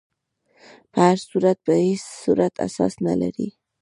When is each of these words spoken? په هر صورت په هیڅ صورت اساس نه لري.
په 0.91 0.99
هر 1.07 1.17
صورت 1.29 1.57
په 1.65 1.73
هیڅ 1.85 2.03
صورت 2.23 2.53
اساس 2.67 2.93
نه 3.07 3.13
لري. 3.21 3.47